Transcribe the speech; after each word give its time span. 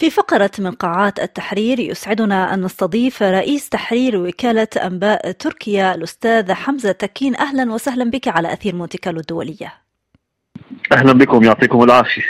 في 0.00 0.10
فقرة 0.10 0.50
من 0.58 0.70
قاعات 0.70 1.20
التحرير 1.20 1.80
يسعدنا 1.80 2.54
أن 2.54 2.64
نستضيف 2.64 3.22
رئيس 3.22 3.68
تحرير 3.68 4.16
وكالة 4.16 4.68
أنباء 4.76 5.32
تركيا 5.32 5.94
الأستاذ 5.94 6.52
حمزة 6.52 6.92
تكين. 6.92 7.36
أهلا 7.36 7.72
وسهلا 7.72 8.10
بك 8.10 8.28
على 8.28 8.52
أثير 8.52 8.74
مونتي 8.74 8.98
كارلو 8.98 9.20
الدولية. 9.20 9.89
أهلا 10.92 11.12
بكم 11.12 11.44
يعطيكم 11.44 11.82
العافية. 11.82 12.22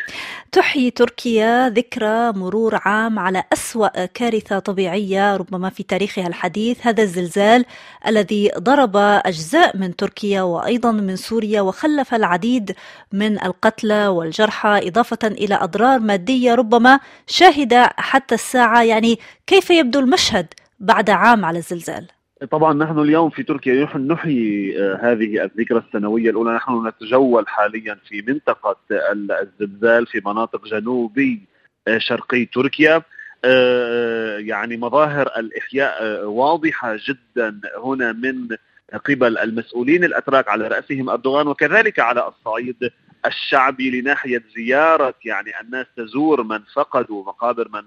تحيي 0.53 0.91
تركيا 0.91 1.69
ذكرى 1.69 2.33
مرور 2.33 2.81
عام 2.85 3.19
على 3.19 3.45
أسوأ 3.53 4.07
كارثة 4.07 4.59
طبيعية 4.59 5.37
ربما 5.37 5.71
في 5.71 5.83
تاريخها 5.83 6.27
الحديث. 6.27 6.87
هذا 6.87 7.03
الزلزال 7.03 7.65
الذي 8.07 8.51
ضرب 8.59 8.97
أجزاء 8.97 9.77
من 9.77 9.97
تركيا 9.97 10.43
وأيضا 10.43 10.93
من 10.93 11.17
سوريا 11.17 11.61
وخلف 11.61 12.15
العديد 12.15 12.75
من 13.13 13.43
القتلى 13.45 14.07
والجرحى 14.07 14.89
إضافة 14.89 15.19
إلى 15.25 15.55
أضرار 15.55 15.99
مادية 15.99 16.55
ربما 16.55 17.01
شاهدة 17.27 17.91
حتى 17.97 18.35
الساعة. 18.35 18.83
يعني 18.83 19.19
كيف 19.47 19.71
يبدو 19.71 20.01
المشهد 20.01 20.47
بعد 20.81 21.11
عام 21.11 21.45
على 21.45 21.59
الزلزال؟ 21.59 22.20
طبعا 22.47 22.75
نحن 22.75 22.99
اليوم 22.99 23.31
في 23.31 23.43
تركيا 23.43 23.97
نحيي 23.97 24.79
آه، 24.83 24.99
هذه 25.03 25.45
الذكرى 25.45 25.79
السنوية 25.79 26.31
الأولى. 26.31 26.55
نحن 26.55 26.87
نتجول 26.89 27.49
حاليا 27.49 27.99
في 28.09 28.23
منطقة 28.23 28.77
الزلزال 28.91 30.07
في 30.07 30.23
مناطق 30.27 30.67
جنوبي 30.67 31.41
آه، 31.89 31.99
شرقي 31.99 32.45
تركيا. 32.45 33.03
آه، 33.45 34.39
يعني 34.39 34.77
مظاهر 34.77 35.27
الإحياء 35.37 36.25
واضحة 36.25 36.97
جدا 37.09 37.61
هنا 37.85 38.13
من 38.13 38.57
قبل 39.05 39.39
المسؤولين 39.39 40.05
الأتراك 40.05 40.49
على 40.49 40.69
رأسهم 40.69 41.11
أردوغان 41.11 41.49
وكذلك 41.49 41.99
على 41.99 42.29
الصعيد 42.29 42.91
الشعبي 43.27 44.01
لناحية 44.01 44.43
زيارة 44.57 45.15
يعني 45.25 45.61
الناس 45.61 45.87
تزور 45.97 46.43
من 46.43 46.61
فقدوا 46.75 47.25
مقابر 47.25 47.69
من 47.69 47.83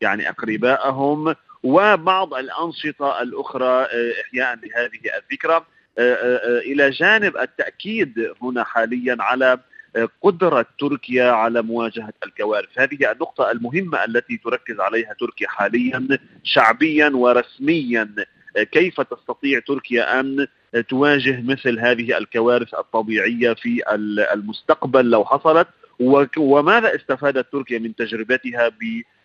يعني 0.00 0.28
أقربائهم. 0.28 1.34
وبعض 1.64 2.34
الأنشطة 2.34 3.22
الأخرى 3.22 3.82
آه، 3.82 4.12
إحياء 4.22 4.54
لهذه 4.54 5.18
الذكرى. 5.22 5.64
آه، 5.98 6.14
آه، 6.14 6.58
إلى 6.58 6.90
جانب 6.90 7.36
التأكيد 7.36 8.34
هنا 8.42 8.64
حاليا 8.64 9.16
على 9.20 9.58
قدرة 10.22 10.66
تركيا 10.78 11.30
على 11.30 11.62
مواجهة 11.62 12.12
الكوارث. 12.24 12.68
هذه 12.78 13.12
النقطة 13.12 13.50
المهمة 13.50 14.04
التي 14.04 14.36
تركز 14.44 14.80
عليها 14.80 15.14
تركيا 15.20 15.48
حاليا 15.48 16.08
شعبيا 16.44 17.08
ورسميا. 17.14 18.14
كيف 18.72 19.00
تستطيع 19.00 19.60
تركيا 19.66 20.20
أن 20.20 20.46
تواجه 20.88 21.42
مثل 21.42 21.78
هذه 21.80 22.18
الكوارث 22.18 22.74
الطبيعية 22.74 23.52
في 23.52 23.82
المستقبل 24.32 25.10
لو 25.10 25.24
حصلت؟ 25.24 25.68
وماذا 26.38 26.94
استفادت 26.94 27.52
تركيا 27.52 27.78
من 27.78 27.94
تجربتها 27.94 28.70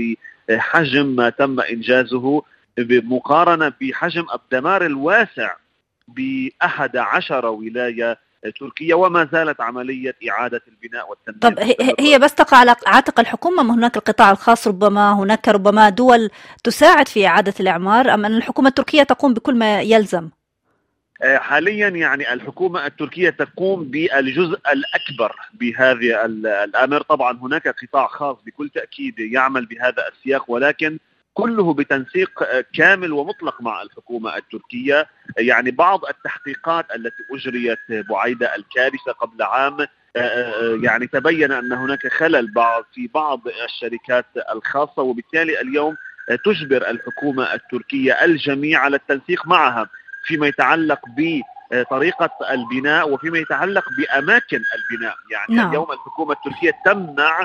لحجم 0.49 1.07
ما 1.07 1.31
تم 1.31 1.61
إنجازه 1.61 2.43
مقارنه 2.79 3.73
بحجم 3.81 4.25
الدمار 4.35 4.87
الواسع 4.87 5.55
بأحد 6.09 6.97
عشر 6.97 7.47
ولاية 7.47 8.19
تركيا 8.51 8.95
وما 8.95 9.29
زالت 9.33 9.61
عملية 9.61 10.17
إعادة 10.31 10.63
البناء 10.69 11.11
والتنمية 11.11 11.41
طب 11.41 11.75
هي 12.01 12.19
بس 12.19 12.35
تقع 12.35 12.57
على 12.57 12.77
عاتق 12.87 13.21
الحكومة؟ 13.21 13.63
ما 13.63 13.75
هناك 13.75 13.97
القطاع 13.97 14.31
الخاص 14.31 14.69
ربما 14.69 15.13
هناك 15.13 15.49
ربما 15.49 15.89
دول 15.89 16.31
تساعد 16.65 17.09
في 17.09 17.27
إعادة 17.27 17.55
الإعمار 17.61 18.15
أم 18.15 18.25
أن 18.25 18.37
الحكومة 18.37 18.69
التركية 18.69 19.03
تقوم 19.03 19.35
بكل 19.35 19.55
ما 19.55 19.83
يلزم؟ 19.83 20.29
آه، 21.23 21.39
حاليا 21.39 21.89
يعني 21.89 22.33
الحكومة 22.33 22.87
التركية 22.87 23.31
تقوم 23.31 23.85
بالجزء 23.85 24.59
الأكبر 24.73 25.37
بهذا 25.55 26.25
الأمر. 26.65 27.03
طبعا 27.03 27.39
هناك 27.43 27.69
قطاع 27.69 28.07
خاص 28.07 28.37
بكل 28.47 28.69
تأكيد 28.69 29.19
يعمل 29.19 29.67
بهذا 29.67 30.09
السياق 30.09 30.51
ولكن 30.51 30.99
كله 31.35 31.75
بتنسيق 31.75 32.31
كامل 32.75 33.13
ومطلق 33.13 33.63
مع 33.63 33.83
الحكومة 33.83 34.37
التركية 34.37 35.07
يعني 35.39 35.71
بعض 35.71 36.05
التحقيقات 36.05 36.87
التي 36.95 37.23
أجريت 37.35 37.79
بعيد 38.11 38.43
الكارثة 38.43 39.13
قبل 39.21 39.43
عام 39.43 39.87
يعني 40.85 41.07
تبين 41.07 41.53
أن 41.53 41.73
هناك 41.73 42.07
خلل 42.07 42.53
بعض 42.53 42.85
في 42.95 43.09
بعض 43.15 43.41
الشركات 43.65 44.27
الخاصة 44.53 45.03
وبالتالي 45.03 45.61
اليوم 45.61 45.97
تجبر 46.45 46.91
الحكومة 46.91 47.55
التركية 47.55 48.25
الجميع 48.25 48.81
على 48.81 48.97
التنسيق 48.97 49.47
معها 49.47 49.89
فيما 50.27 50.47
يتعلق 50.47 51.01
بطريقه 51.17 52.31
البناء 52.51 53.11
وفيما 53.11 53.39
يتعلق 53.39 53.85
بأماكن 53.99 54.61
البناء 54.75 55.15
يعني 55.31 55.55
نعم. 55.55 55.69
اليوم 55.69 55.93
الحكومة 55.93 56.33
التركية 56.33 56.73
تمنع 56.85 57.45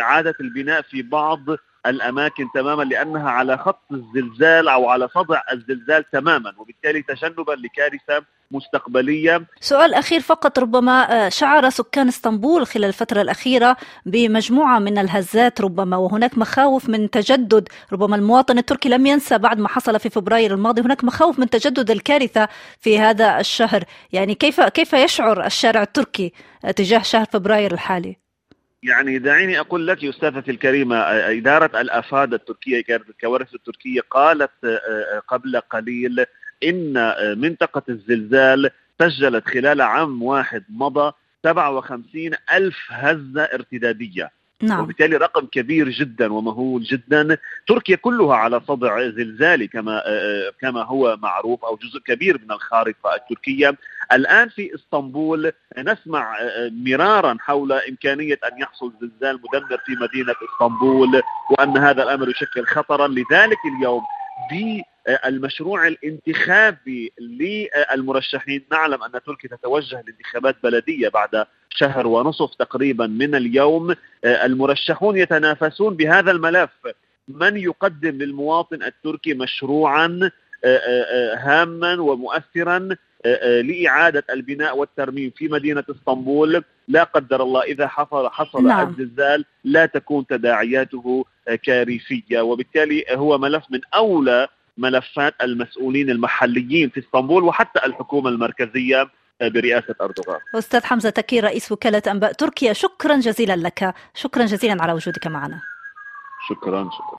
إعادة 0.00 0.34
البناء 0.40 0.82
في 0.82 1.02
بعض 1.02 1.40
الأماكن 1.86 2.46
تماما 2.54 2.82
لأنها 2.82 3.30
على 3.30 3.58
خط 3.58 3.82
الزلزال 3.92 4.68
أو 4.68 4.88
على 4.88 5.08
صدع 5.08 5.40
الزلزال 5.52 6.10
تماما 6.10 6.52
وبالتالي 6.58 7.02
تجنبا 7.02 7.52
لكارثة 7.52 8.24
مستقبلية. 8.50 9.46
سؤال 9.60 9.94
أخير 9.94 10.20
فقط 10.20 10.58
ربما 10.58 11.26
آه، 11.26 11.28
شعر 11.28 11.70
سكان 11.70 12.08
اسطنبول 12.08 12.66
خلال 12.66 12.84
الفترة 12.84 13.20
الأخيرة 13.20 13.76
بمجموعة 14.06 14.78
من 14.78 14.98
الهزات 14.98 15.60
ربما 15.60 15.96
وهناك 15.96 16.38
مخاوف 16.38 16.88
من 16.88 17.10
تجدد 17.10 17.68
ربما 17.92 18.16
المواطن 18.16 18.58
التركي 18.58 18.88
لم 18.88 19.06
ينسى 19.06 19.38
بعد 19.38 19.58
ما 19.58 19.68
حصل 19.68 20.00
في 20.00 20.10
فبراير 20.10 20.54
الماضي 20.54 20.80
هناك 20.80 21.04
مخاوف 21.04 21.38
من 21.38 21.50
تجدد 21.50 21.90
الكارثة 21.90 22.48
في 22.80 22.98
هذا 22.98 23.40
الشهر، 23.40 23.84
يعني 24.12 24.34
كيف 24.34 24.60
كيف 24.60 24.92
يشعر 24.92 25.46
الشارع 25.46 25.82
التركي 25.82 26.32
تجاه 26.76 27.02
شهر 27.02 27.24
فبراير 27.24 27.72
الحالي؟ 27.72 28.27
يعني 28.82 29.18
دعيني 29.18 29.60
أقول 29.60 29.86
لك 29.86 30.04
استاذتي 30.04 30.50
الكريمة 30.50 30.96
إدارة 30.96 31.80
الأفاد 31.80 32.34
التركية 32.34 32.84
الكوارث 32.90 33.54
التركية 33.54 34.00
قالت 34.10 34.80
قبل 35.28 35.60
قليل 35.60 36.24
إن 36.64 37.14
منطقة 37.40 37.82
الزلزال 37.88 38.70
سجلت 39.00 39.48
خلال 39.48 39.80
عام 39.80 40.22
واحد 40.22 40.64
مضى 40.68 41.12
57 41.42 42.30
ألف 42.52 42.76
هزة 42.88 43.42
ارتدادية. 43.42 44.30
نعم. 44.62 44.80
وبالتالي 44.80 45.16
رقم 45.16 45.46
كبير 45.46 45.88
جدا 45.88 46.32
ومهول 46.32 46.82
جدا. 46.82 47.38
تركيا 47.68 47.96
كلها 47.96 48.34
على 48.36 48.60
صدع 48.68 49.08
زلزالي 49.08 49.66
كما 49.66 50.02
كما 50.60 50.82
هو 50.82 51.16
معروف 51.22 51.64
أو 51.64 51.76
جزء 51.76 51.98
كبير 52.06 52.40
من 52.44 52.52
الخارطة 52.52 53.14
التركية. 53.14 53.76
الآن 54.12 54.48
في 54.48 54.74
إسطنبول 54.74 55.52
نسمع 55.78 56.36
مرارا 56.72 57.36
حول 57.40 57.72
إمكانية 57.72 58.38
أن 58.52 58.60
يحصل 58.60 58.92
زلزال 59.00 59.40
مدمر 59.44 59.78
في 59.86 59.92
مدينة 59.92 60.34
إسطنبول 60.52 61.22
وأن 61.50 61.78
هذا 61.78 62.02
الأمر 62.02 62.28
يشكل 62.28 62.66
خطرا. 62.66 63.08
لذلك 63.08 63.58
اليوم 63.78 64.02
بالمشروع 64.50 65.86
الانتخابي 65.86 67.12
للمرشحين 67.20 68.64
نعلم 68.72 69.02
أن 69.02 69.10
تركيا 69.26 69.56
تتوجه 69.56 70.04
لانتخابات 70.06 70.56
بلدية 70.62 71.08
بعد 71.08 71.46
شهر 71.70 72.06
ونصف 72.06 72.54
تقريبا 72.54 73.06
من 73.06 73.34
اليوم. 73.34 73.94
المرشحون 74.24 75.16
يتنافسون 75.16 75.96
بهذا 75.96 76.30
الملف. 76.30 76.70
من 77.28 77.56
يقدم 77.56 78.18
للمواطن 78.18 78.82
التركي 78.82 79.34
مشروعا 79.34 80.30
هاما 81.36 82.00
ومؤثرا؟ 82.00 82.88
لإعادة 83.64 84.24
البناء 84.30 84.78
والترميم 84.78 85.32
في 85.36 85.48
مدينة 85.48 85.84
إسطنبول. 85.90 86.64
لا 86.88 87.04
قدر 87.04 87.42
الله 87.42 87.62
إذا 87.62 87.88
حصل 87.88 88.28
حصل 88.28 88.66
نعم. 88.66 88.88
الزلزال 88.88 89.44
لا 89.64 89.86
تكون 89.86 90.26
تداعياته 90.26 91.24
كارثية. 91.62 92.40
وبالتالي 92.40 93.04
هو 93.10 93.38
ملف 93.38 93.64
من 93.70 93.80
أولى 93.94 94.48
ملفات 94.78 95.34
المسؤولين 95.42 96.10
المحليين 96.10 96.88
في 96.88 97.00
إسطنبول 97.00 97.44
وحتى 97.44 97.86
الحكومة 97.86 98.28
المركزية 98.30 99.08
برئاسة 99.40 99.94
أردوغان. 100.00 100.40
أستاذ 100.54 100.84
حمزة 100.84 101.10
تكير 101.10 101.44
رئيس 101.44 101.72
وكالة 101.72 102.02
أنباء 102.06 102.32
تركيا 102.32 102.72
شكرا 102.72 103.16
جزيلا 103.16 103.56
لك. 103.56 103.94
شكرا 104.14 104.44
جزيلا 104.44 104.82
على 104.82 104.92
وجودك 104.92 105.26
معنا. 105.26 105.60
شكرا 106.48 106.90
شكرا. 106.92 107.16